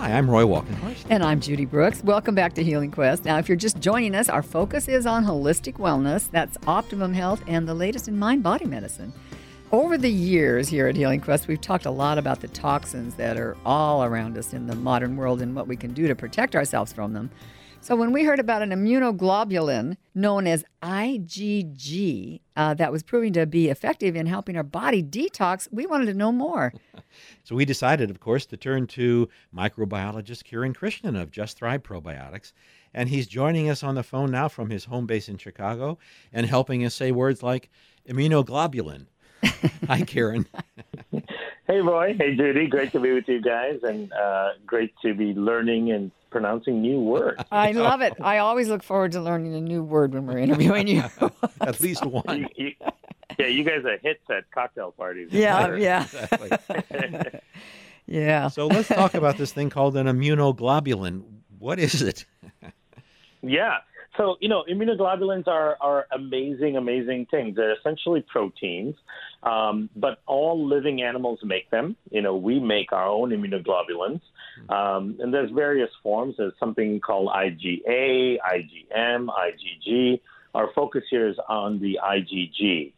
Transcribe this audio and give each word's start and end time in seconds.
Hi, 0.00 0.12
I'm 0.16 0.30
Roy 0.30 0.44
Walkenhorst. 0.44 1.04
And 1.10 1.22
I'm 1.22 1.40
Judy 1.40 1.66
Brooks. 1.66 2.02
Welcome 2.02 2.34
back 2.34 2.54
to 2.54 2.64
Healing 2.64 2.90
Quest. 2.90 3.26
Now, 3.26 3.36
if 3.36 3.50
you're 3.50 3.56
just 3.56 3.80
joining 3.80 4.14
us, 4.14 4.30
our 4.30 4.42
focus 4.42 4.88
is 4.88 5.04
on 5.04 5.26
holistic 5.26 5.74
wellness. 5.74 6.30
That's 6.30 6.56
optimum 6.66 7.12
health 7.12 7.42
and 7.46 7.68
the 7.68 7.74
latest 7.74 8.08
in 8.08 8.18
mind 8.18 8.42
body 8.42 8.64
medicine. 8.64 9.12
Over 9.72 9.98
the 9.98 10.10
years 10.10 10.70
here 10.70 10.86
at 10.86 10.96
Healing 10.96 11.20
Quest, 11.20 11.48
we've 11.48 11.60
talked 11.60 11.84
a 11.84 11.90
lot 11.90 12.16
about 12.16 12.40
the 12.40 12.48
toxins 12.48 13.16
that 13.16 13.36
are 13.36 13.58
all 13.66 14.02
around 14.02 14.38
us 14.38 14.54
in 14.54 14.68
the 14.68 14.74
modern 14.74 15.18
world 15.18 15.42
and 15.42 15.54
what 15.54 15.68
we 15.68 15.76
can 15.76 15.92
do 15.92 16.08
to 16.08 16.14
protect 16.14 16.56
ourselves 16.56 16.94
from 16.94 17.12
them. 17.12 17.30
So, 17.82 17.96
when 17.96 18.12
we 18.12 18.24
heard 18.24 18.38
about 18.38 18.60
an 18.60 18.70
immunoglobulin 18.70 19.96
known 20.14 20.46
as 20.46 20.64
IgG 20.82 22.40
uh, 22.54 22.74
that 22.74 22.92
was 22.92 23.02
proving 23.02 23.32
to 23.32 23.46
be 23.46 23.68
effective 23.70 24.14
in 24.14 24.26
helping 24.26 24.56
our 24.58 24.62
body 24.62 25.02
detox, 25.02 25.66
we 25.72 25.86
wanted 25.86 26.06
to 26.06 26.14
know 26.14 26.30
more. 26.30 26.72
So 27.42 27.56
we 27.56 27.64
decided, 27.64 28.08
of 28.10 28.20
course, 28.20 28.46
to 28.46 28.56
turn 28.56 28.86
to 28.88 29.28
microbiologist 29.52 30.44
Kiran 30.44 30.72
Krishnan 30.72 31.20
of 31.20 31.32
Just 31.32 31.58
Thrive 31.58 31.82
Probiotics. 31.82 32.52
And 32.94 33.08
he's 33.08 33.26
joining 33.26 33.68
us 33.68 33.82
on 33.82 33.96
the 33.96 34.04
phone 34.04 34.30
now 34.30 34.46
from 34.46 34.70
his 34.70 34.84
home 34.84 35.06
base 35.06 35.28
in 35.28 35.36
Chicago 35.36 35.98
and 36.32 36.46
helping 36.46 36.84
us 36.84 36.94
say 36.94 37.10
words 37.10 37.42
like 37.42 37.68
immunoglobulin. 38.08 39.06
Hi, 39.42 40.02
Kiran. 40.02 40.46
hey, 41.66 41.80
Roy. 41.80 42.14
Hey, 42.16 42.36
Judy. 42.36 42.68
Great 42.68 42.92
to 42.92 43.00
be 43.00 43.12
with 43.12 43.26
you 43.26 43.42
guys 43.42 43.80
and 43.82 44.12
uh, 44.12 44.50
great 44.64 44.94
to 45.02 45.12
be 45.12 45.34
learning 45.34 45.90
and 45.90 46.12
pronouncing 46.30 46.80
new 46.80 47.00
words. 47.00 47.42
I 47.52 47.72
love 47.72 48.00
it. 48.00 48.14
I 48.20 48.38
always 48.38 48.68
look 48.68 48.82
forward 48.82 49.12
to 49.12 49.20
learning 49.20 49.54
a 49.54 49.60
new 49.60 49.82
word 49.82 50.14
when 50.14 50.26
we're 50.26 50.38
interviewing 50.38 50.86
you. 50.86 51.04
At 51.60 51.80
least 51.80 52.04
one. 52.06 52.24
You, 52.38 52.48
you, 52.56 52.72
yeah, 53.38 53.46
you 53.46 53.64
guys 53.64 53.84
are 53.84 53.98
hits 53.98 54.22
at 54.30 54.50
cocktail 54.50 54.92
parties. 54.92 55.28
Yeah, 55.30 55.74
yeah. 55.76 56.02
Exactly. 56.02 57.40
yeah. 58.06 58.48
So 58.48 58.66
let's 58.66 58.88
talk 58.88 59.14
about 59.14 59.38
this 59.38 59.52
thing 59.52 59.70
called 59.70 59.96
an 59.96 60.06
immunoglobulin. 60.06 61.22
What 61.58 61.78
is 61.78 62.02
it? 62.02 62.26
yeah. 63.42 63.78
So, 64.16 64.36
you 64.40 64.48
know, 64.48 64.64
immunoglobulins 64.68 65.46
are, 65.46 65.78
are 65.80 66.06
amazing, 66.12 66.76
amazing 66.76 67.26
things. 67.30 67.56
They're 67.56 67.72
essentially 67.72 68.22
proteins, 68.22 68.96
um, 69.42 69.88
but 69.96 70.18
all 70.26 70.66
living 70.66 71.00
animals 71.00 71.38
make 71.42 71.70
them. 71.70 71.96
You 72.10 72.20
know, 72.20 72.36
we 72.36 72.58
make 72.58 72.92
our 72.92 73.06
own 73.06 73.30
immunoglobulins, 73.30 74.20
um, 74.68 75.16
and 75.20 75.32
there's 75.32 75.50
various 75.50 75.90
forms. 76.02 76.34
There's 76.38 76.52
something 76.58 77.00
called 77.00 77.28
IgA, 77.28 78.36
IgM, 78.38 79.28
IgG. 79.28 80.20
Our 80.54 80.70
focus 80.74 81.04
here 81.10 81.28
is 81.28 81.36
on 81.48 81.80
the 81.80 81.98
IgG. 82.02 82.92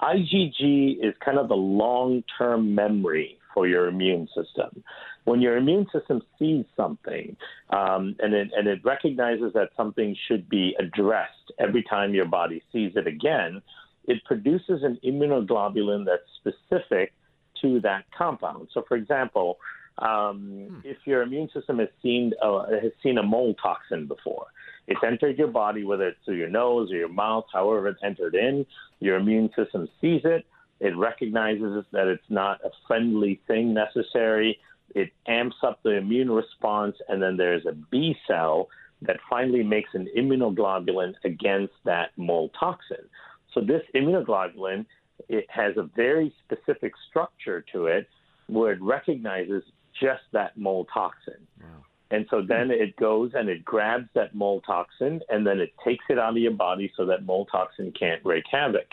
IgG 0.00 0.98
is 1.02 1.14
kind 1.24 1.38
of 1.38 1.48
the 1.48 1.56
long 1.56 2.24
term 2.38 2.74
memory 2.74 3.38
for 3.52 3.66
your 3.68 3.86
immune 3.86 4.28
system. 4.34 4.82
When 5.24 5.40
your 5.40 5.56
immune 5.56 5.86
system 5.92 6.20
sees 6.38 6.66
something 6.76 7.36
um, 7.70 8.16
and, 8.18 8.34
it, 8.34 8.50
and 8.54 8.66
it 8.66 8.84
recognizes 8.84 9.52
that 9.54 9.70
something 9.76 10.14
should 10.28 10.48
be 10.48 10.76
addressed 10.78 11.52
every 11.58 11.82
time 11.82 12.12
your 12.12 12.26
body 12.26 12.62
sees 12.72 12.92
it 12.96 13.06
again, 13.06 13.62
it 14.06 14.22
produces 14.24 14.82
an 14.82 14.98
immunoglobulin 15.04 16.04
that's 16.04 16.28
specific 16.40 17.14
to 17.62 17.80
that 17.80 18.04
compound. 18.16 18.68
So, 18.74 18.84
for 18.86 18.96
example, 18.96 19.58
um, 19.98 20.66
hmm. 20.68 20.78
if 20.84 20.98
your 21.04 21.22
immune 21.22 21.48
system 21.54 21.78
has 21.78 21.88
seen 22.02 22.32
uh, 22.42 22.66
has 22.70 22.92
seen 23.02 23.18
a 23.18 23.22
mold 23.22 23.58
toxin 23.62 24.06
before, 24.06 24.46
it's 24.86 25.00
entered 25.06 25.38
your 25.38 25.48
body, 25.48 25.84
whether 25.84 26.08
it's 26.08 26.18
through 26.24 26.36
your 26.36 26.48
nose 26.48 26.90
or 26.92 26.96
your 26.96 27.08
mouth, 27.08 27.46
however 27.52 27.88
it's 27.88 28.02
entered 28.02 28.34
in. 28.34 28.66
Your 29.00 29.16
immune 29.16 29.50
system 29.56 29.88
sees 30.00 30.22
it. 30.24 30.44
It 30.80 30.96
recognizes 30.96 31.84
that 31.92 32.08
it's 32.08 32.28
not 32.28 32.60
a 32.64 32.70
friendly 32.86 33.40
thing 33.46 33.72
necessary. 33.72 34.58
It 34.94 35.10
amps 35.26 35.56
up 35.62 35.80
the 35.82 35.96
immune 35.96 36.30
response, 36.30 36.96
and 37.08 37.22
then 37.22 37.36
there's 37.36 37.64
a 37.66 37.72
B 37.72 38.16
cell 38.26 38.68
that 39.02 39.18
finally 39.28 39.62
makes 39.62 39.90
an 39.94 40.08
immunoglobulin 40.16 41.14
against 41.24 41.74
that 41.84 42.10
mold 42.16 42.50
toxin. 42.58 43.04
So 43.52 43.60
this 43.60 43.82
immunoglobulin 43.94 44.86
it 45.28 45.46
has 45.48 45.76
a 45.76 45.88
very 45.96 46.34
specific 46.44 46.92
structure 47.08 47.64
to 47.72 47.86
it 47.86 48.08
where 48.46 48.72
it 48.72 48.82
recognizes 48.82 49.62
just 50.00 50.22
that 50.32 50.56
mold 50.56 50.88
toxin. 50.92 51.46
Wow. 51.60 51.84
And 52.10 52.26
so 52.30 52.42
then 52.42 52.70
it 52.70 52.96
goes 52.96 53.32
and 53.34 53.48
it 53.48 53.64
grabs 53.64 54.08
that 54.14 54.34
mold 54.34 54.64
toxin 54.66 55.20
and 55.28 55.46
then 55.46 55.58
it 55.58 55.72
takes 55.84 56.04
it 56.08 56.18
out 56.18 56.30
of 56.30 56.36
your 56.36 56.52
body 56.52 56.92
so 56.96 57.06
that 57.06 57.24
mold 57.24 57.48
toxin 57.50 57.92
can't 57.98 58.24
wreak 58.24 58.44
havoc. 58.50 58.86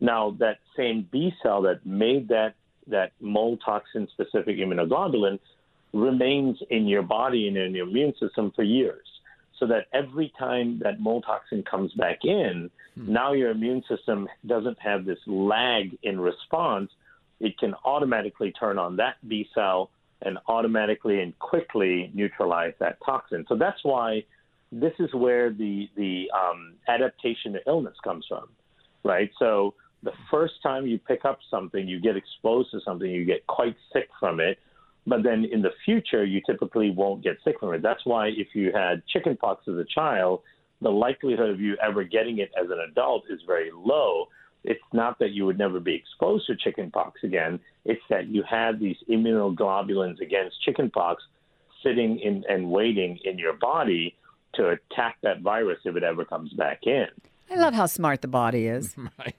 Now, 0.00 0.36
that 0.40 0.58
same 0.76 1.08
B 1.10 1.32
cell 1.42 1.62
that 1.62 1.84
made 1.86 2.28
that, 2.28 2.54
that 2.88 3.12
mold 3.20 3.62
toxin 3.64 4.08
specific 4.12 4.56
immunoglobulin 4.56 5.38
remains 5.92 6.58
in 6.70 6.86
your 6.86 7.02
body 7.02 7.48
and 7.48 7.56
in 7.56 7.74
your 7.74 7.88
immune 7.88 8.14
system 8.20 8.52
for 8.54 8.62
years. 8.62 9.06
So 9.58 9.66
that 9.68 9.86
every 9.92 10.32
time 10.38 10.80
that 10.82 11.00
mold 11.00 11.24
toxin 11.26 11.62
comes 11.62 11.92
back 11.94 12.24
in, 12.24 12.70
hmm. 12.94 13.12
now 13.12 13.32
your 13.32 13.50
immune 13.50 13.82
system 13.88 14.28
doesn't 14.44 14.78
have 14.80 15.04
this 15.04 15.18
lag 15.26 15.96
in 16.02 16.20
response. 16.20 16.90
It 17.40 17.56
can 17.58 17.74
automatically 17.84 18.52
turn 18.52 18.78
on 18.78 18.96
that 18.96 19.16
B 19.26 19.48
cell 19.54 19.90
and 20.26 20.38
automatically 20.48 21.20
and 21.20 21.38
quickly 21.38 22.10
neutralize 22.14 22.74
that 22.80 22.98
toxin. 23.04 23.44
So 23.48 23.56
that's 23.56 23.78
why 23.82 24.24
this 24.72 24.92
is 24.98 25.12
where 25.14 25.50
the 25.50 25.88
the 25.96 26.30
um, 26.34 26.74
adaptation 26.88 27.52
to 27.54 27.60
illness 27.66 27.96
comes 28.02 28.26
from, 28.28 28.48
right? 29.04 29.30
So 29.38 29.74
the 30.02 30.12
first 30.30 30.54
time 30.62 30.86
you 30.86 30.98
pick 30.98 31.24
up 31.24 31.38
something, 31.50 31.88
you 31.88 32.00
get 32.00 32.16
exposed 32.16 32.70
to 32.72 32.80
something, 32.84 33.10
you 33.10 33.24
get 33.24 33.46
quite 33.46 33.76
sick 33.92 34.08
from 34.20 34.40
it. 34.40 34.58
But 35.06 35.22
then 35.22 35.46
in 35.50 35.62
the 35.62 35.70
future, 35.84 36.24
you 36.24 36.40
typically 36.44 36.90
won't 36.90 37.22
get 37.22 37.38
sick 37.44 37.60
from 37.60 37.72
it. 37.74 37.82
That's 37.82 38.04
why 38.04 38.28
if 38.28 38.48
you 38.54 38.72
had 38.72 39.02
chickenpox 39.06 39.68
as 39.68 39.76
a 39.76 39.84
child, 39.84 40.42
the 40.82 40.90
likelihood 40.90 41.48
of 41.48 41.60
you 41.60 41.76
ever 41.82 42.02
getting 42.02 42.38
it 42.38 42.50
as 42.60 42.70
an 42.70 42.78
adult 42.90 43.24
is 43.30 43.40
very 43.46 43.70
low 43.72 44.26
it's 44.66 44.82
not 44.92 45.18
that 45.20 45.30
you 45.30 45.46
would 45.46 45.58
never 45.58 45.80
be 45.80 45.94
exposed 45.94 46.46
to 46.48 46.56
chickenpox 46.56 47.22
again. 47.22 47.60
It's 47.84 48.02
that 48.10 48.28
you 48.28 48.42
had 48.42 48.80
these 48.80 48.96
immunoglobulins 49.08 50.20
against 50.20 50.60
chickenpox 50.62 51.22
sitting 51.82 52.18
in 52.18 52.44
and 52.48 52.70
waiting 52.70 53.18
in 53.24 53.38
your 53.38 53.52
body 53.52 54.16
to 54.54 54.70
attack 54.70 55.16
that 55.22 55.40
virus 55.40 55.78
if 55.84 55.96
it 55.96 56.02
ever 56.02 56.24
comes 56.24 56.52
back 56.52 56.80
in. 56.84 57.06
I 57.50 57.56
love 57.56 57.74
how 57.74 57.86
smart 57.86 58.22
the 58.22 58.28
body 58.28 58.66
is. 58.66 58.96
right. 59.18 59.36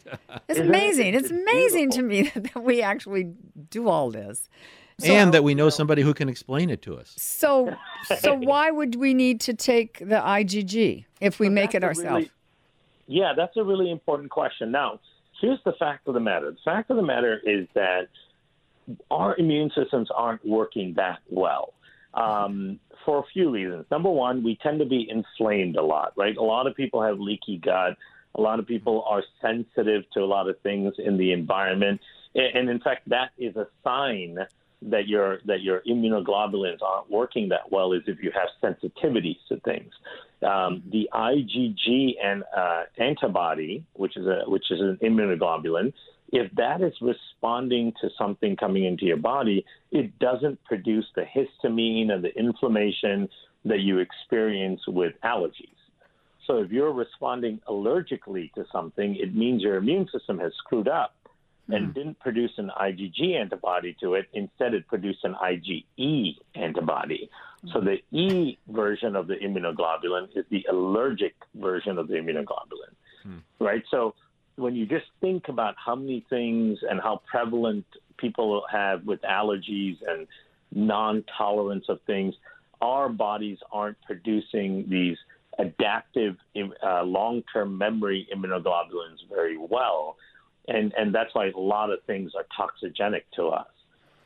It's 0.47 0.59
amazing. 0.59 1.13
It's, 1.13 1.29
it's 1.29 1.31
amazing 1.31 1.91
to 1.91 2.01
me 2.01 2.21
that 2.35 2.63
we 2.63 2.81
actually 2.81 3.33
do 3.69 3.89
all 3.89 4.11
this. 4.11 4.49
So, 4.99 5.13
and 5.13 5.31
that 5.33 5.43
we 5.43 5.53
know 5.53 5.69
somebody 5.69 6.01
who 6.01 6.13
can 6.13 6.27
explain 6.27 6.71
it 6.71 6.81
to 6.83 6.97
us. 6.97 7.13
So, 7.17 7.75
so 8.19 8.33
why 8.39 8.71
would 8.71 8.95
we 8.95 9.13
need 9.13 9.41
to 9.41 9.53
take 9.53 9.99
the 9.99 10.16
IgG 10.16 11.05
if 11.21 11.39
we 11.39 11.47
so 11.47 11.51
make 11.51 11.75
it 11.75 11.83
ourselves? 11.83 12.07
Really, 12.09 12.31
yeah, 13.05 13.33
that's 13.37 13.55
a 13.57 13.63
really 13.63 13.91
important 13.91 14.31
question. 14.31 14.71
Now, 14.71 14.99
here's 15.41 15.59
the 15.65 15.73
fact 15.73 16.07
of 16.07 16.13
the 16.13 16.19
matter. 16.19 16.51
The 16.51 16.57
fact 16.63 16.89
of 16.89 16.97
the 16.97 17.03
matter 17.03 17.39
is 17.45 17.67
that 17.75 18.07
our 19.11 19.35
immune 19.37 19.71
systems 19.75 20.09
aren't 20.15 20.45
working 20.45 20.93
that 20.95 21.19
well 21.29 21.73
um, 22.13 22.79
for 23.05 23.19
a 23.19 23.23
few 23.33 23.49
reasons. 23.51 23.85
Number 23.91 24.09
one, 24.09 24.43
we 24.43 24.57
tend 24.61 24.79
to 24.79 24.85
be 24.85 25.07
inflamed 25.09 25.75
a 25.75 25.83
lot, 25.83 26.13
right? 26.15 26.35
A 26.37 26.43
lot 26.43 26.67
of 26.67 26.75
people 26.75 27.01
have 27.03 27.19
leaky 27.19 27.57
gut. 27.57 27.97
A 28.35 28.41
lot 28.41 28.59
of 28.59 28.67
people 28.67 29.03
are 29.09 29.23
sensitive 29.41 30.03
to 30.13 30.19
a 30.19 30.25
lot 30.25 30.47
of 30.47 30.59
things 30.61 30.93
in 30.99 31.17
the 31.17 31.31
environment, 31.31 31.99
and 32.35 32.69
in 32.69 32.79
fact, 32.79 33.09
that 33.09 33.31
is 33.39 33.55
a 33.55 33.65
sign 33.83 34.37
that 34.83 35.07
your 35.07 35.39
that 35.45 35.61
your 35.61 35.81
immunoglobulins 35.89 36.81
aren't 36.83 37.09
working 37.09 37.49
that 37.49 37.71
well 37.71 37.93
is 37.93 38.03
if 38.05 38.21
you 38.21 38.31
have 38.31 38.49
sensitivities 38.61 39.37
to 39.49 39.59
things. 39.61 39.91
Um, 40.43 40.83
the 40.91 41.09
IgG 41.13 42.13
and 42.23 42.43
uh, 42.55 42.83
antibody, 42.99 43.83
which 43.93 44.15
is 44.17 44.27
a 44.27 44.43
which 44.47 44.69
is 44.69 44.79
an 44.79 44.99
immunoglobulin, 45.01 45.93
if 46.31 46.51
that 46.55 46.81
is 46.81 46.93
responding 47.01 47.93
to 48.01 48.09
something 48.17 48.55
coming 48.55 48.84
into 48.84 49.05
your 49.05 49.17
body, 49.17 49.66
it 49.91 50.17
doesn't 50.19 50.63
produce 50.66 51.05
the 51.16 51.23
histamine 51.23 52.11
and 52.11 52.23
the 52.23 52.37
inflammation 52.37 53.29
that 53.66 53.79
you 53.79 53.99
experience 53.99 54.81
with 54.87 55.13
allergies. 55.23 55.73
So 56.45 56.59
if 56.59 56.72
you're 56.72 56.93
responding 56.93 57.59
allergically 57.67 58.53
to 58.53 58.66
something, 58.72 59.17
it 59.19 59.35
means 59.35 59.61
your 59.61 59.75
immune 59.75 60.07
system 60.11 60.40
has 60.40 60.53
screwed 60.63 60.87
up 60.87 61.13
and 61.69 61.87
mm. 61.87 61.93
didn't 61.93 62.19
produce 62.19 62.52
an 62.58 62.72
IgG 62.79 63.35
antibody 63.35 63.96
to 64.02 64.14
it. 64.14 64.28
Instead, 64.34 64.73
it 64.73 64.87
produced 64.87 65.23
an 65.23 65.35
IgE 65.35 66.35
antibody. 66.55 67.29
Mm. 67.66 67.73
So 67.73 67.81
the 67.81 67.97
E 68.17 68.58
version 68.69 69.16
of 69.16 69.28
the 69.28 69.35
immunoglobulin 69.35 70.29
is 70.35 70.46
the 70.49 70.66
allergic 70.69 71.35
version 71.55 71.97
of 71.97 72.08
the 72.08 72.16
immunoglobulin, 72.16 72.93
mm. 73.28 73.41
right? 73.59 73.84
So 73.91 74.16
when 74.55 74.75
you 74.75 74.85
just 74.85 75.05
think 75.22 75.49
about 75.49 75.75
how 75.84 75.96
many 75.96 76.25
things 76.29 76.79
and 76.90 76.99
how 77.02 77.22
prevalent 77.29 77.85
people 78.17 78.64
have 78.72 79.05
with 79.05 79.22
allergies 79.22 79.97
and 80.08 80.28
non-tolerance 80.72 81.85
of 81.90 81.99
things, 82.08 82.35
our 82.81 83.09
bodies 83.09 83.58
aren't 83.72 84.02
producing 84.02 84.85
these 84.90 85.17
adaptive 85.59 86.35
uh, 86.84 87.03
long-term 87.03 87.78
memory 87.78 88.28
immunoglobulins 88.34 89.28
very 89.29 89.58
well 89.58 90.16
and 90.67 90.93
and 90.97 91.14
that's 91.14 91.34
why 91.34 91.49
a 91.49 91.59
lot 91.59 91.90
of 91.90 91.99
things 92.05 92.31
are 92.35 92.46
toxigenic 92.58 93.23
to 93.35 93.47
us 93.47 93.67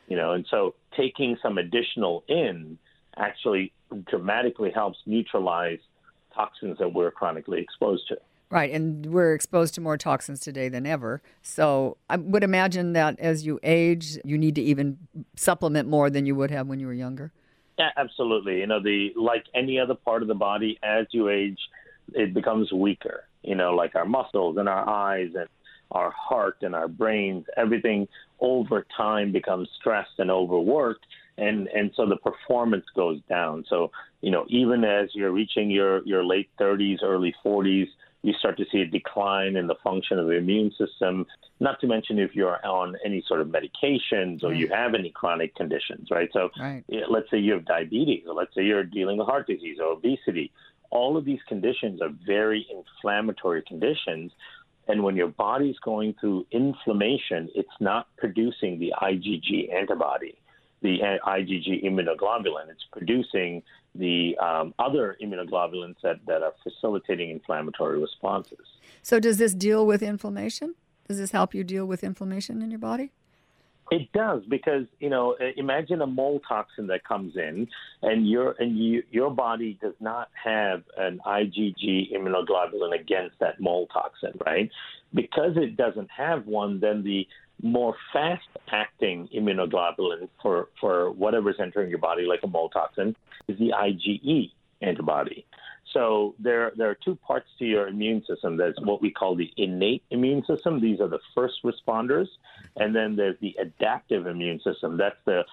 you 0.08 0.18
know 0.18 0.32
and 0.32 0.46
so 0.50 0.74
taking 0.96 1.38
some 1.42 1.58
additional 1.58 2.24
in 2.28 2.78
actually 3.18 3.72
dramatically 4.10 4.72
helps 4.72 5.00
neutralize 5.06 5.80
toxins 6.34 6.78
that 6.80 6.94
we're 6.94 7.12
chronically 7.12 7.62
exposed 7.62 8.08
to. 8.08 8.18
Right, 8.50 8.72
and 8.72 9.06
we're 9.06 9.34
exposed 9.34 9.76
to 9.76 9.82
more 9.82 9.98
toxins 9.98 10.42
today 10.42 10.68
than 10.68 10.86
ever. 10.86 11.22
So 11.42 11.98
I 12.10 12.18
would 12.18 12.44
imagine 12.44 12.94
that 12.94 13.18
as 13.20 13.46
you 13.46 13.60
age, 13.64 14.18
you 14.26 14.38
need 14.38 14.56
to 14.56 14.62
even 14.62 14.98
supplement 15.38 15.88
more 15.88 16.10
than 16.10 16.26
you 16.26 16.36
would 16.36 16.52
have 16.52 16.68
when 16.68 16.80
you 16.80 16.88
were 16.88 16.94
younger. 16.94 17.32
Yeah, 17.80 17.90
absolutely. 17.96 18.60
You 18.60 18.68
know, 18.68 18.84
the 18.84 19.12
like 19.16 19.46
any 19.56 19.80
other 19.80 19.96
part 19.96 20.22
of 20.22 20.28
the 20.28 20.36
body, 20.36 20.78
as 20.84 21.08
you 21.12 21.30
age, 21.30 21.60
it 22.14 22.34
becomes 22.34 22.74
weaker. 22.74 23.24
You 23.42 23.56
know, 23.56 23.72
like 23.74 23.96
our 23.96 24.06
muscles 24.06 24.58
and 24.58 24.68
our 24.68 24.88
eyes 24.88 25.30
and 25.34 25.48
our 25.92 26.12
heart 26.12 26.58
and 26.62 26.76
our 26.76 26.88
brains, 26.88 27.46
everything 27.58 28.08
over 28.40 28.86
time 28.96 29.32
becomes 29.32 29.70
stressed 29.80 30.18
and 30.18 30.32
overworked 30.32 31.06
and 31.38 31.68
and 31.70 31.92
so 31.96 32.06
the 32.06 32.18
performance 32.18 32.86
goes 32.96 33.20
down. 33.28 33.66
So 33.70 33.92
you 34.22 34.32
know, 34.32 34.46
even 34.50 34.84
as 34.84 35.10
you're 35.14 35.32
reaching 35.32 35.70
your 35.70 36.06
your 36.06 36.24
late 36.24 36.50
30s, 36.60 37.00
early 37.04 37.34
40s, 37.44 37.88
you 38.22 38.34
start 38.34 38.58
to 38.58 38.66
see 38.72 38.82
a 38.82 38.86
decline 38.86 39.56
in 39.56 39.68
the 39.68 39.76
function 39.84 40.20
of 40.20 40.28
the 40.28 40.34
immune 40.34 40.72
system. 40.78 41.26
Not 41.60 41.80
to 41.82 41.88
mention 41.88 42.20
if 42.20 42.36
you're 42.36 42.64
on 42.66 42.96
any 43.06 43.24
sort 43.28 43.42
of 43.42 43.48
medications 43.48 44.44
or 44.44 44.50
right. 44.50 44.58
you 44.58 44.68
mm. 44.68 44.76
have 44.76 44.94
any 44.94 45.10
chronic 45.10 45.56
conditions, 45.56 46.10
right? 46.12 46.30
So 46.34 46.50
right. 46.60 46.84
let's 47.10 47.30
say 47.32 47.38
you 47.38 47.54
have 47.54 47.66
diabetes, 47.66 48.24
or 48.28 48.34
let's 48.34 48.54
say 48.56 48.64
you're 48.64 48.84
dealing 48.84 49.18
with 49.18 49.28
heart 49.28 49.48
disease 49.48 49.78
or 49.80 49.92
obesity. 49.94 50.52
All 50.92 51.18
of 51.18 51.24
these 51.24 51.40
conditions 51.48 52.02
are 52.02 52.10
very 52.26 52.68
inflammatory 52.70 53.64
conditions. 53.66 54.32
And 54.88 55.04
when 55.04 55.16
your 55.16 55.28
body's 55.28 55.78
going 55.80 56.16
through 56.20 56.48
inflammation, 56.52 57.50
it's 57.56 57.70
not 57.80 58.08
producing 58.18 58.80
the 58.80 58.94
IgG 59.02 59.74
antibody 59.74 60.38
the 60.82 60.98
IgG 61.26 61.84
immunoglobulin. 61.84 62.70
It's 62.70 62.86
producing 62.92 63.62
the 63.96 64.38
um, 64.40 64.74
other 64.80 65.16
immunoglobulins 65.22 65.96
that, 66.04 66.18
that 66.28 66.42
are 66.42 66.54
facilitating 66.64 67.30
inflammatory 67.30 68.00
responses. 68.00 68.66
So, 69.04 69.20
does 69.20 69.38
this 69.38 69.54
deal 69.54 69.86
with 69.86 70.02
inflammation? 70.02 70.76
Does 71.08 71.18
this 71.18 71.32
help 71.32 71.54
you 71.54 71.64
deal 71.64 71.86
with 71.86 72.04
inflammation 72.04 72.62
in 72.62 72.72
your 72.72 72.80
body? 72.80 73.12
It 73.92 74.10
does 74.14 74.42
because 74.50 74.86
you 75.00 75.10
know 75.10 75.36
imagine 75.58 76.02
a 76.02 76.08
mold 76.08 76.44
toxin 76.48 76.88
that 76.88 77.04
comes 77.04 77.36
in 77.36 77.68
and 78.02 78.28
your 78.28 78.56
and 78.58 78.78
you, 78.78 79.04
your 79.12 79.30
body 79.30 79.78
does 79.82 79.96
not 80.00 80.30
have 80.42 80.84
an 80.98 81.20
IgG 81.26 82.14
immunoglobulin 82.14 82.98
against 82.98 83.38
that 83.40 83.60
mold 83.60 83.90
toxin, 83.94 84.32
right? 84.46 84.72
Because 85.14 85.58
it 85.58 85.76
doesn't 85.76 86.10
have 86.10 86.48
one, 86.48 86.80
then 86.80 87.04
the 87.04 87.28
more 87.62 87.96
fast 88.14 88.48
acting 88.72 89.28
immunoglobulin 89.36 90.30
for, 90.42 90.70
for 90.80 91.12
whatever's 91.12 91.58
entering 91.60 91.90
your 91.90 92.00
body, 92.00 92.24
like 92.24 92.40
a 92.44 92.48
mold 92.48 92.72
toxin, 92.74 93.16
is 93.48 93.58
the 93.60 93.72
IgE 93.78 94.52
antibody. 94.82 95.46
So 95.94 96.36
there, 96.40 96.72
there 96.76 96.90
are 96.90 96.98
two 97.04 97.16
parts 97.16 97.48
to 97.60 97.66
your 97.66 97.88
immune 97.88 98.24
system. 98.26 98.58
There's 98.58 98.78
what 98.82 99.02
we 99.02 99.12
call 99.12 99.36
the 99.36 99.52
innate 99.58 100.04
immune 100.10 100.44
system. 100.46 100.80
These 100.80 101.02
are 101.02 101.08
the 101.08 101.20
first 101.36 101.64
responders. 101.64 102.28
And 102.78 102.96
then 102.96 103.16
there's 103.16 103.38
the 103.42 103.56
adaptive 103.60 104.28
immune 104.28 104.60
system. 104.64 104.98
That's 104.98 105.20
the 105.26 105.44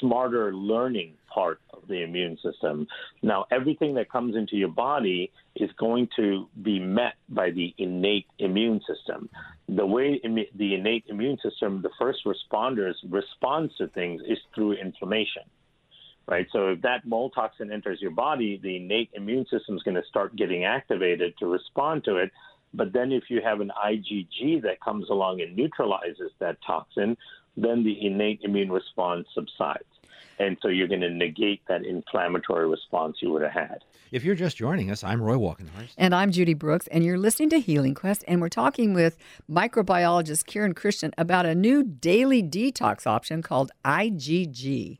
smarter 0.00 0.52
learning 0.52 1.14
part 1.32 1.60
of 1.72 1.86
the 1.88 2.02
immune 2.02 2.38
system. 2.42 2.88
Now, 3.22 3.46
everything 3.50 3.94
that 3.94 4.10
comes 4.10 4.36
into 4.36 4.56
your 4.56 4.68
body 4.68 5.30
is 5.54 5.70
going 5.78 6.08
to 6.16 6.48
be 6.62 6.80
met 6.80 7.14
by 7.28 7.50
the 7.50 7.74
innate 7.78 8.26
immune 8.38 8.80
system. 8.88 9.28
The 9.68 9.86
way 9.86 10.20
the 10.54 10.74
innate 10.74 11.04
immune 11.08 11.38
system, 11.42 11.82
the 11.82 11.90
first 11.98 12.20
responders 12.26 12.94
responds 13.08 13.76
to 13.76 13.88
things 13.88 14.22
is 14.26 14.38
through 14.54 14.72
inflammation 14.72 15.42
right? 16.26 16.46
So 16.52 16.68
if 16.68 16.82
that 16.82 17.06
mold 17.06 17.32
toxin 17.34 17.72
enters 17.72 18.00
your 18.00 18.10
body, 18.10 18.58
the 18.62 18.76
innate 18.76 19.10
immune 19.14 19.46
system 19.50 19.76
is 19.76 19.82
going 19.82 19.96
to 19.96 20.06
start 20.08 20.36
getting 20.36 20.64
activated 20.64 21.36
to 21.38 21.46
respond 21.46 22.04
to 22.04 22.16
it. 22.16 22.30
But 22.72 22.92
then 22.92 23.12
if 23.12 23.24
you 23.28 23.40
have 23.42 23.60
an 23.60 23.70
IgG 23.84 24.62
that 24.62 24.80
comes 24.80 25.08
along 25.08 25.40
and 25.40 25.54
neutralizes 25.54 26.32
that 26.40 26.58
toxin, 26.66 27.16
then 27.56 27.84
the 27.84 28.04
innate 28.04 28.40
immune 28.42 28.72
response 28.72 29.26
subsides. 29.32 29.84
And 30.38 30.56
so 30.60 30.68
you're 30.68 30.88
going 30.88 31.02
to 31.02 31.10
negate 31.10 31.62
that 31.68 31.84
inflammatory 31.84 32.68
response 32.68 33.18
you 33.20 33.30
would 33.30 33.42
have 33.42 33.52
had. 33.52 33.84
If 34.10 34.24
you're 34.24 34.34
just 34.34 34.56
joining 34.56 34.90
us, 34.90 35.04
I'm 35.04 35.22
Roy 35.22 35.36
Walkenhorst. 35.36 35.94
And 35.96 36.14
I'm 36.14 36.32
Judy 36.32 36.54
Brooks, 36.54 36.88
and 36.88 37.04
you're 37.04 37.18
listening 37.18 37.50
to 37.50 37.60
Healing 37.60 37.94
Quest, 37.94 38.24
and 38.26 38.40
we're 38.40 38.48
talking 38.48 38.94
with 38.94 39.16
microbiologist 39.50 40.44
Kiran 40.44 40.74
Krishnan 40.74 41.12
about 41.16 41.46
a 41.46 41.54
new 41.54 41.84
daily 41.84 42.42
detox 42.42 43.06
option 43.06 43.42
called 43.42 43.70
IgG 43.84 44.98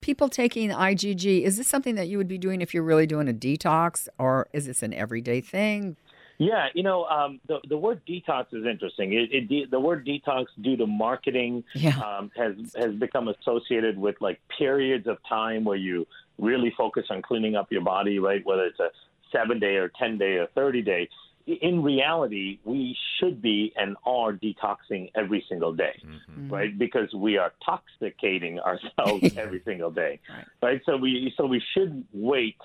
people 0.00 0.28
taking 0.28 0.70
IgG, 0.70 1.42
is 1.42 1.56
this 1.56 1.68
something 1.68 1.94
that 1.96 2.08
you 2.08 2.18
would 2.18 2.28
be 2.28 2.38
doing 2.38 2.60
if 2.60 2.74
you're 2.74 2.82
really 2.82 3.06
doing 3.06 3.28
a 3.28 3.32
detox, 3.32 4.08
or 4.18 4.48
is 4.52 4.66
this 4.66 4.82
an 4.82 4.94
everyday 4.94 5.40
thing? 5.40 5.96
Yeah, 6.38 6.68
you 6.74 6.82
know, 6.82 7.04
um, 7.04 7.40
the 7.48 7.60
the 7.66 7.78
word 7.78 8.02
detox 8.06 8.52
is 8.52 8.66
interesting. 8.66 9.14
It, 9.14 9.30
it 9.32 9.70
the 9.70 9.80
word 9.80 10.06
detox, 10.06 10.46
due 10.60 10.76
to 10.76 10.86
marketing, 10.86 11.64
yeah. 11.74 11.98
um, 11.98 12.30
has 12.36 12.54
has 12.76 12.94
become 12.94 13.28
associated 13.28 13.96
with 13.96 14.16
like 14.20 14.38
periods 14.58 15.06
of 15.06 15.16
time 15.26 15.64
where 15.64 15.78
you 15.78 16.06
really 16.38 16.74
focus 16.76 17.06
on 17.08 17.22
cleaning 17.22 17.56
up 17.56 17.72
your 17.72 17.80
body, 17.80 18.18
right? 18.18 18.44
Whether 18.44 18.66
it's 18.66 18.80
a 18.80 18.90
seven 19.32 19.58
day 19.58 19.76
or 19.76 19.90
ten 19.98 20.18
day 20.18 20.34
or 20.34 20.46
thirty 20.54 20.82
day 20.82 21.08
in 21.46 21.82
reality, 21.82 22.58
we 22.64 22.96
should 23.18 23.40
be 23.40 23.72
and 23.76 23.96
are 24.04 24.32
detoxing 24.32 25.10
every 25.14 25.44
single 25.48 25.72
day, 25.72 26.00
mm-hmm. 26.04 26.52
right? 26.52 26.76
Because 26.76 27.12
we 27.14 27.38
are 27.38 27.52
toxicating 27.64 28.58
ourselves 28.58 29.32
every 29.36 29.62
single 29.64 29.90
day, 29.90 30.20
right. 30.28 30.46
right? 30.62 30.80
So 30.84 30.96
we 30.96 31.32
so 31.36 31.46
we 31.46 31.62
should 31.74 32.04
wait 32.12 32.56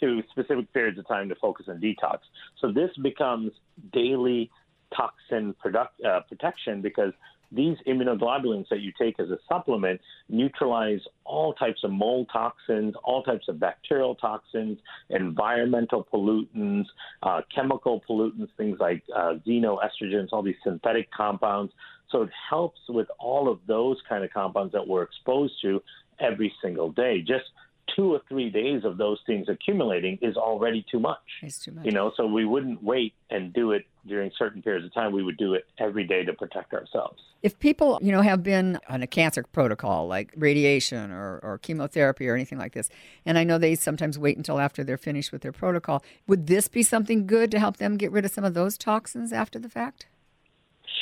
to 0.00 0.22
specific 0.30 0.72
periods 0.72 0.98
of 0.98 1.06
time 1.06 1.28
to 1.28 1.34
focus 1.36 1.66
on 1.68 1.80
detox. 1.80 2.18
So 2.60 2.72
this 2.72 2.90
becomes 3.02 3.52
daily 3.92 4.50
toxin 4.96 5.54
product, 5.54 6.00
uh, 6.02 6.20
protection 6.28 6.82
because 6.82 7.12
these 7.50 7.76
immunoglobulins 7.86 8.68
that 8.68 8.80
you 8.80 8.92
take 9.00 9.18
as 9.18 9.30
a 9.30 9.38
supplement 9.48 10.00
neutralize 10.28 11.00
all 11.24 11.54
types 11.54 11.82
of 11.84 11.90
mold 11.90 12.28
toxins, 12.32 12.94
all 13.04 13.22
types 13.22 13.48
of 13.48 13.58
bacterial 13.58 14.14
toxins, 14.14 14.78
environmental 15.10 16.06
pollutants, 16.12 16.86
uh, 17.22 17.40
chemical 17.54 18.02
pollutants, 18.08 18.50
things 18.56 18.78
like 18.80 19.02
uh, 19.14 19.34
xenoestrogens, 19.46 20.28
all 20.32 20.42
these 20.42 20.56
synthetic 20.62 21.10
compounds. 21.10 21.72
So 22.10 22.22
it 22.22 22.30
helps 22.48 22.80
with 22.88 23.08
all 23.18 23.50
of 23.50 23.60
those 23.66 23.96
kind 24.08 24.24
of 24.24 24.30
compounds 24.30 24.72
that 24.72 24.86
we're 24.86 25.02
exposed 25.02 25.54
to 25.62 25.82
every 26.20 26.52
single 26.62 26.90
day. 26.90 27.20
Just 27.20 27.44
two 27.94 28.12
or 28.12 28.20
three 28.28 28.50
days 28.50 28.84
of 28.84 28.98
those 28.98 29.18
things 29.26 29.48
accumulating 29.48 30.18
is 30.22 30.36
already 30.36 30.84
too 30.90 31.00
much. 31.00 31.18
It's 31.42 31.58
too 31.58 31.72
much. 31.72 31.84
You 31.84 31.92
know, 31.92 32.12
so 32.16 32.26
we 32.26 32.44
wouldn't 32.44 32.82
wait 32.82 33.14
and 33.30 33.52
do 33.52 33.72
it 33.72 33.86
during 34.06 34.30
certain 34.38 34.62
periods 34.62 34.86
of 34.86 34.94
time. 34.94 35.12
We 35.12 35.22
would 35.22 35.36
do 35.36 35.54
it 35.54 35.66
every 35.78 36.04
day 36.04 36.24
to 36.24 36.32
protect 36.32 36.72
ourselves. 36.72 37.20
If 37.42 37.58
people, 37.58 37.98
you 38.02 38.10
know, 38.10 38.22
have 38.22 38.42
been 38.42 38.78
on 38.88 39.02
a 39.02 39.06
cancer 39.06 39.44
protocol 39.52 40.06
like 40.06 40.32
radiation 40.36 41.10
or, 41.10 41.38
or 41.42 41.58
chemotherapy 41.58 42.28
or 42.28 42.34
anything 42.34 42.58
like 42.58 42.72
this, 42.72 42.88
and 43.24 43.38
I 43.38 43.44
know 43.44 43.58
they 43.58 43.74
sometimes 43.74 44.18
wait 44.18 44.36
until 44.36 44.58
after 44.58 44.82
they're 44.82 44.96
finished 44.96 45.30
with 45.30 45.42
their 45.42 45.52
protocol, 45.52 46.02
would 46.26 46.46
this 46.46 46.68
be 46.68 46.82
something 46.82 47.26
good 47.26 47.50
to 47.50 47.58
help 47.58 47.76
them 47.76 47.96
get 47.96 48.10
rid 48.10 48.24
of 48.24 48.30
some 48.30 48.44
of 48.44 48.54
those 48.54 48.78
toxins 48.78 49.32
after 49.32 49.58
the 49.58 49.68
fact? 49.68 50.06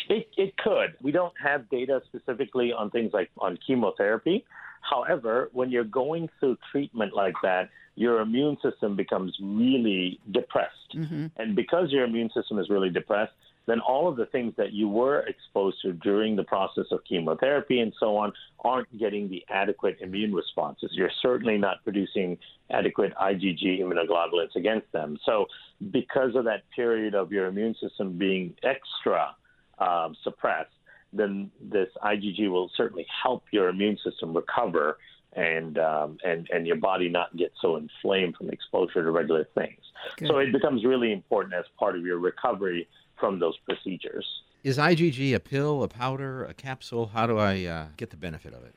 It, 0.09 0.29
it 0.37 0.57
could. 0.57 0.95
We 1.03 1.11
don't 1.11 1.35
have 1.43 1.69
data 1.69 2.01
specifically 2.07 2.73
on 2.73 2.91
things 2.91 3.13
like 3.13 3.31
on 3.39 3.59
chemotherapy. 3.67 4.45
However, 4.89 5.51
when 5.53 5.71
you're 5.71 5.85
going 5.85 6.29
through 6.39 6.59
treatment 6.71 7.15
like 7.15 7.35
that, 7.43 7.71
your 7.97 8.21
immune 8.21 8.57
system 8.63 8.95
becomes 8.95 9.37
really 9.43 10.21
depressed. 10.31 10.95
Mm-hmm. 10.95 11.27
And 11.37 11.57
because 11.57 11.91
your 11.91 12.05
immune 12.05 12.31
system 12.35 12.59
is 12.59 12.69
really 12.69 12.91
depressed, 12.91 13.33
then 13.67 13.81
all 13.81 14.07
of 14.09 14.17
the 14.17 14.27
things 14.27 14.55
that 14.57 14.73
you 14.73 14.89
were 14.89 15.21
exposed 15.27 15.79
to 15.83 15.93
during 15.93 16.37
the 16.37 16.45
process 16.45 16.85
of 16.93 17.01
chemotherapy 17.09 17.81
and 17.81 17.93
so 17.99 18.17
on 18.17 18.33
aren't 18.65 18.97
getting 18.97 19.29
the 19.29 19.45
adequate 19.49 19.97
immune 20.01 20.33
responses. 20.33 20.91
You're 20.93 21.11
certainly 21.21 21.59
not 21.59 21.83
producing 21.83 22.39
adequate 22.71 23.13
IgG 23.21 23.81
immunoglobulins 23.81 24.55
against 24.55 24.91
them. 24.93 25.19
So, 25.25 25.47
because 25.91 26.37
of 26.37 26.45
that 26.45 26.63
period 26.75 27.15
of 27.15 27.33
your 27.33 27.47
immune 27.47 27.75
system 27.81 28.17
being 28.17 28.55
extra 28.63 29.35
um, 29.79 30.17
suppressed, 30.23 30.71
then 31.13 31.51
this 31.61 31.89
IgG 32.03 32.51
will 32.51 32.71
certainly 32.77 33.07
help 33.23 33.45
your 33.51 33.69
immune 33.69 33.99
system 34.05 34.35
recover 34.35 34.99
and 35.33 35.79
um, 35.79 36.19
and 36.25 36.49
and 36.53 36.67
your 36.67 36.77
body 36.77 37.09
not 37.09 37.37
get 37.37 37.53
so 37.61 37.77
inflamed 37.77 38.37
from 38.37 38.51
exposure 38.51 39.03
to 39.03 39.11
regular 39.11 39.47
things. 39.55 39.81
Good. 40.17 40.29
So 40.29 40.39
it 40.39 40.53
becomes 40.53 40.85
really 40.85 41.13
important 41.13 41.55
as 41.55 41.65
part 41.79 41.97
of 41.97 42.05
your 42.05 42.19
recovery 42.19 42.89
from 43.21 43.39
those 43.39 43.57
procedures. 43.59 44.27
Is 44.65 44.79
IgG 44.79 45.35
a 45.35 45.41
pill, 45.41 45.83
a 45.83 45.89
powder, 45.89 46.45
a 46.45 46.55
capsule? 46.55 47.11
How 47.15 47.27
do 47.27 47.39
I 47.39 47.65
uh, 47.65 47.87
get 47.97 48.11
the 48.11 48.17
benefit 48.17 48.53
of 48.53 48.65
it? 48.65 48.75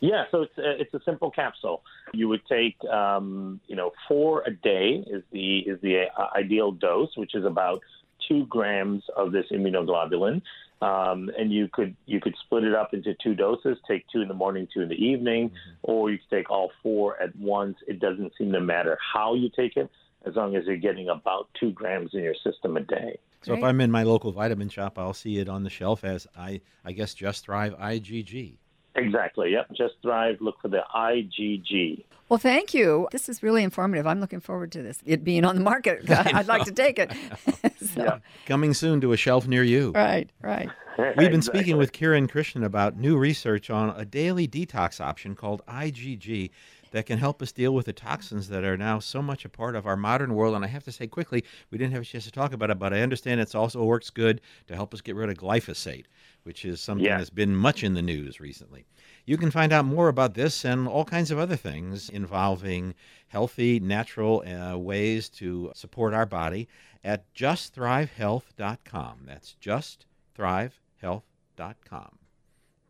Yeah, 0.00 0.24
so 0.30 0.42
it's 0.42 0.58
a, 0.58 0.80
it's 0.80 0.94
a 0.94 1.00
simple 1.04 1.30
capsule. 1.30 1.82
You 2.14 2.28
would 2.28 2.40
take, 2.48 2.76
um, 2.84 3.60
you 3.66 3.76
know, 3.76 3.92
four 4.08 4.42
a 4.46 4.50
day 4.50 5.04
is 5.06 5.22
the 5.30 5.58
is 5.58 5.80
the 5.82 6.06
uh, 6.16 6.28
ideal 6.34 6.72
dose, 6.72 7.10
which 7.16 7.34
is 7.34 7.44
about 7.44 7.82
two 8.26 8.46
grams 8.46 9.02
of 9.16 9.32
this 9.32 9.46
immunoglobulin. 9.52 10.42
Um, 10.82 11.30
and 11.38 11.52
you 11.52 11.68
could 11.70 11.94
you 12.06 12.20
could 12.20 12.34
split 12.44 12.64
it 12.64 12.74
up 12.74 12.94
into 12.94 13.14
two 13.22 13.34
doses. 13.34 13.76
Take 13.86 14.06
two 14.08 14.22
in 14.22 14.28
the 14.28 14.34
morning, 14.34 14.66
two 14.72 14.80
in 14.80 14.88
the 14.88 14.94
evening, 14.94 15.50
mm-hmm. 15.50 15.70
or 15.82 16.10
you 16.10 16.18
could 16.18 16.36
take 16.36 16.50
all 16.50 16.70
four 16.82 17.20
at 17.20 17.36
once. 17.36 17.76
It 17.86 18.00
doesn't 18.00 18.32
seem 18.38 18.52
to 18.52 18.60
matter 18.60 18.98
how 19.12 19.34
you 19.34 19.50
take 19.54 19.76
it, 19.76 19.90
as 20.24 20.36
long 20.36 20.56
as 20.56 20.64
you're 20.66 20.76
getting 20.76 21.08
about 21.10 21.48
two 21.58 21.70
grams 21.72 22.14
in 22.14 22.22
your 22.22 22.34
system 22.34 22.76
a 22.76 22.80
day. 22.80 23.18
So 23.42 23.54
if 23.54 23.62
I'm 23.62 23.80
in 23.80 23.90
my 23.90 24.02
local 24.02 24.32
vitamin 24.32 24.68
shop, 24.68 24.98
I'll 24.98 25.14
see 25.14 25.38
it 25.38 25.48
on 25.48 25.64
the 25.64 25.70
shelf 25.70 26.04
as 26.04 26.26
I 26.36 26.60
I 26.84 26.92
guess 26.92 27.14
Just 27.14 27.44
Thrive 27.44 27.76
IgG. 27.78 28.56
Exactly. 28.94 29.52
Yep. 29.52 29.68
Just 29.76 29.94
Thrive. 30.02 30.38
Look 30.40 30.60
for 30.60 30.68
the 30.68 30.82
IgG. 30.94 32.04
Well, 32.28 32.38
thank 32.38 32.74
you. 32.74 33.08
This 33.10 33.28
is 33.28 33.42
really 33.42 33.64
informative. 33.64 34.06
I'm 34.06 34.20
looking 34.20 34.38
forward 34.38 34.70
to 34.72 34.82
this. 34.82 35.02
It 35.04 35.24
being 35.24 35.44
on 35.44 35.56
the 35.56 35.62
market, 35.62 36.04
I'd 36.10 36.46
like 36.46 36.64
to 36.64 36.72
take 36.72 36.98
it. 36.98 37.12
so. 37.94 38.02
yeah. 38.02 38.18
Coming 38.46 38.72
soon 38.72 39.00
to 39.00 39.12
a 39.12 39.16
shelf 39.16 39.48
near 39.48 39.64
you. 39.64 39.90
Right. 39.92 40.30
Right. 40.40 40.68
We've 40.98 41.16
been 41.16 41.34
exactly. 41.34 41.60
speaking 41.60 41.76
with 41.78 41.92
Kiran 41.92 42.30
Krishnan 42.30 42.64
about 42.64 42.96
new 42.96 43.16
research 43.16 43.70
on 43.70 43.98
a 43.98 44.04
daily 44.04 44.46
detox 44.46 45.00
option 45.00 45.34
called 45.34 45.64
IgG 45.66 46.50
that 46.90 47.06
can 47.06 47.18
help 47.18 47.40
us 47.42 47.52
deal 47.52 47.74
with 47.74 47.86
the 47.86 47.92
toxins 47.92 48.48
that 48.48 48.64
are 48.64 48.76
now 48.76 48.98
so 48.98 49.22
much 49.22 49.44
a 49.44 49.48
part 49.48 49.76
of 49.76 49.86
our 49.86 49.96
modern 49.96 50.34
world. 50.34 50.54
And 50.54 50.64
I 50.64 50.68
have 50.68 50.84
to 50.84 50.92
say 50.92 51.06
quickly, 51.06 51.44
we 51.70 51.78
didn't 51.78 51.92
have 51.92 52.02
a 52.02 52.06
chance 52.06 52.24
to 52.24 52.32
talk 52.32 52.52
about 52.52 52.70
it, 52.70 52.78
but 52.78 52.92
I 52.92 53.00
understand 53.00 53.40
it 53.40 53.54
also 53.54 53.82
works 53.84 54.10
good 54.10 54.40
to 54.66 54.74
help 54.74 54.92
us 54.92 55.00
get 55.00 55.16
rid 55.16 55.30
of 55.30 55.36
glyphosate, 55.36 56.04
which 56.42 56.64
is 56.64 56.80
something 56.80 57.04
yeah. 57.04 57.18
that's 57.18 57.30
been 57.30 57.54
much 57.54 57.84
in 57.84 57.94
the 57.94 58.02
news 58.02 58.40
recently. 58.40 58.84
You 59.24 59.36
can 59.36 59.50
find 59.50 59.72
out 59.72 59.84
more 59.84 60.08
about 60.08 60.34
this 60.34 60.64
and 60.64 60.88
all 60.88 61.04
kinds 61.04 61.30
of 61.30 61.38
other 61.38 61.56
things 61.56 62.08
involving 62.08 62.94
healthy, 63.28 63.78
natural 63.78 64.42
uh, 64.46 64.76
ways 64.76 65.28
to 65.28 65.70
support 65.74 66.14
our 66.14 66.26
body 66.26 66.68
at 67.04 67.32
justthrivehealth.com. 67.34 69.20
That's 69.26 69.54
justthrivehealth.com. 69.62 72.18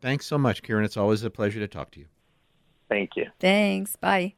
Thanks 0.01 0.25
so 0.25 0.39
much, 0.39 0.63
Kiran. 0.63 0.83
It's 0.83 0.97
always 0.97 1.23
a 1.23 1.29
pleasure 1.29 1.59
to 1.59 1.67
talk 1.67 1.91
to 1.91 1.99
you. 1.99 2.07
Thank 2.91 3.15
you. 3.15 3.27
Thanks. 3.39 3.95
Bye. 3.95 4.33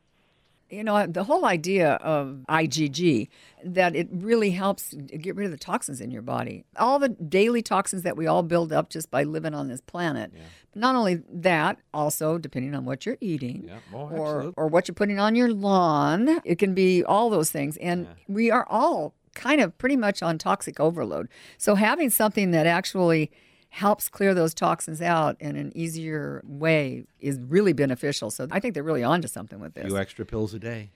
You 0.70 0.84
know, 0.84 1.08
the 1.08 1.24
whole 1.24 1.46
idea 1.46 1.94
of 1.94 2.46
IgG, 2.48 3.28
that 3.64 3.96
it 3.96 4.08
really 4.12 4.52
helps 4.52 4.94
get 4.94 5.36
rid 5.36 5.46
of 5.46 5.52
the 5.52 5.58
toxins 5.58 6.00
in 6.00 6.12
your 6.12 6.22
body. 6.22 6.64
All 6.78 7.00
the 7.00 7.10
daily 7.10 7.64
toxins 7.64 8.04
that 8.04 8.16
we 8.16 8.28
all 8.28 8.44
build 8.44 8.72
up 8.72 8.90
just 8.90 9.10
by 9.10 9.24
living 9.24 9.56
on 9.56 9.70
this 9.70 9.82
planet. 9.82 10.32
Yeah. 10.36 10.42
Not 10.76 10.96
only 10.96 11.22
that, 11.32 11.80
also 11.96 12.38
depending 12.38 12.76
on 12.76 12.86
what 12.86 13.08
you're 13.08 13.18
eating 13.22 13.66
yeah. 13.68 13.80
oh, 13.92 14.10
or, 14.10 14.54
or 14.56 14.68
what 14.68 14.88
you're 14.88 14.96
putting 14.96 15.20
on 15.20 15.36
your 15.36 15.52
lawn, 15.52 16.40
it 16.46 16.60
can 16.60 16.76
be 16.76 17.04
all 17.04 17.32
those 17.32 17.50
things. 17.50 17.78
And 17.78 18.06
yeah. 18.06 18.14
we 18.28 18.52
are 18.52 18.68
all 18.70 19.16
kind 19.34 19.62
of 19.62 19.76
pretty 19.80 19.98
much 19.98 20.22
on 20.22 20.38
toxic 20.38 20.80
overload. 20.80 21.28
So 21.58 21.74
having 21.74 22.12
something 22.12 22.52
that 22.52 22.68
actually 22.68 23.32
helps 23.74 24.08
clear 24.08 24.36
those 24.36 24.53
toxins 24.53 25.01
out 25.01 25.36
in 25.39 25.56
an 25.56 25.72
easier 25.75 26.44
way 26.46 27.06
is 27.20 27.39
really 27.39 27.74
beneficial. 27.74 28.30
So 28.30 28.48
I 28.51 28.60
think 28.60 28.75
they're 28.75 28.84
really 28.84 29.03
onto 29.03 29.27
something 29.27 29.60
with 29.60 29.74
this. 29.74 29.86
A 29.86 29.88
few 29.88 29.98
extra 29.98 30.25
pills 30.25 30.53
a 30.53 30.60
day. 30.60 30.92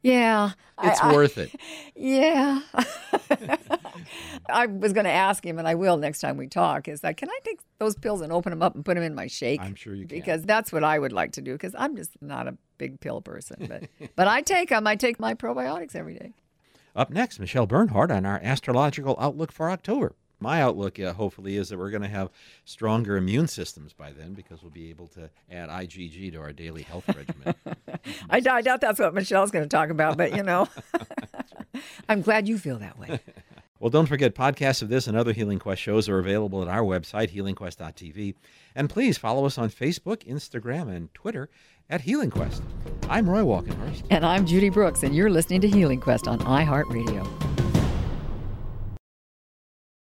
Yeah. 0.00 0.52
It's 0.82 0.98
I, 0.98 1.12
worth 1.12 1.36
I, 1.36 1.42
it. 1.42 1.54
Yeah. 1.94 2.60
I 4.48 4.64
was 4.64 4.94
going 4.94 5.04
to 5.04 5.10
ask 5.10 5.44
him, 5.44 5.58
and 5.58 5.68
I 5.68 5.74
will 5.74 5.98
next 5.98 6.20
time 6.20 6.38
we 6.38 6.46
talk, 6.46 6.88
is 6.88 7.02
that 7.02 7.18
can 7.18 7.28
I 7.28 7.38
take 7.44 7.60
those 7.78 7.96
pills 7.96 8.22
and 8.22 8.32
open 8.32 8.48
them 8.48 8.62
up 8.62 8.74
and 8.74 8.82
put 8.82 8.94
them 8.94 9.04
in 9.04 9.14
my 9.14 9.26
shake? 9.26 9.60
I'm 9.60 9.74
sure 9.74 9.94
you 9.94 10.06
can. 10.06 10.18
Because 10.18 10.42
that's 10.42 10.72
what 10.72 10.82
I 10.82 10.98
would 10.98 11.12
like 11.12 11.32
to 11.32 11.42
do, 11.42 11.52
because 11.52 11.74
I'm 11.78 11.94
just 11.96 12.12
not 12.22 12.48
a 12.48 12.56
big 12.78 12.98
pill 13.00 13.20
person. 13.20 13.66
But, 13.68 14.10
but 14.16 14.26
I 14.26 14.40
take 14.40 14.70
them. 14.70 14.86
I 14.86 14.96
take 14.96 15.20
my 15.20 15.34
probiotics 15.34 15.94
every 15.94 16.14
day. 16.14 16.32
Up 16.96 17.10
next, 17.10 17.38
Michelle 17.38 17.66
Bernhardt 17.66 18.10
on 18.10 18.24
our 18.24 18.40
astrological 18.42 19.16
outlook 19.20 19.52
for 19.52 19.70
October 19.70 20.14
my 20.42 20.60
outlook, 20.60 21.00
uh, 21.00 21.12
hopefully, 21.12 21.56
is 21.56 21.68
that 21.68 21.78
we're 21.78 21.90
going 21.90 22.02
to 22.02 22.08
have 22.08 22.30
stronger 22.64 23.16
immune 23.16 23.48
systems 23.48 23.92
by 23.92 24.12
then 24.12 24.34
because 24.34 24.62
we'll 24.62 24.70
be 24.70 24.90
able 24.90 25.06
to 25.08 25.30
add 25.50 25.68
IgG 25.68 26.32
to 26.32 26.38
our 26.38 26.52
daily 26.52 26.82
health 26.82 27.08
regimen. 27.16 27.54
I, 28.28 28.42
I 28.46 28.60
doubt 28.60 28.80
that's 28.80 29.00
what 29.00 29.14
Michelle's 29.14 29.50
going 29.50 29.64
to 29.64 29.68
talk 29.68 29.90
about, 29.90 30.16
but 30.16 30.36
you 30.36 30.42
know, 30.42 30.68
I'm 32.08 32.22
glad 32.22 32.48
you 32.48 32.58
feel 32.58 32.78
that 32.78 32.98
way. 32.98 33.20
Well, 33.82 33.90
don't 33.90 34.06
forget, 34.06 34.36
podcasts 34.36 34.80
of 34.80 34.90
this 34.90 35.08
and 35.08 35.16
other 35.16 35.32
Healing 35.32 35.58
Quest 35.58 35.82
shows 35.82 36.08
are 36.08 36.20
available 36.20 36.62
at 36.62 36.68
our 36.68 36.82
website, 36.82 37.34
healingquest.tv. 37.34 38.36
And 38.76 38.88
please 38.88 39.18
follow 39.18 39.44
us 39.44 39.58
on 39.58 39.70
Facebook, 39.70 40.24
Instagram, 40.24 40.88
and 40.88 41.12
Twitter 41.14 41.50
at 41.90 42.02
Healing 42.02 42.30
Quest. 42.30 42.62
I'm 43.08 43.28
Roy 43.28 43.40
Walkenhorst. 43.40 44.04
And 44.08 44.24
I'm 44.24 44.46
Judy 44.46 44.68
Brooks, 44.68 45.02
and 45.02 45.16
you're 45.16 45.30
listening 45.30 45.62
to 45.62 45.68
Healing 45.68 45.98
Quest 45.98 46.28
on 46.28 46.38
iHeartRadio. 46.38 47.51